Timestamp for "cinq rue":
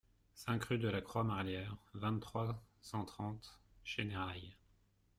0.33-0.79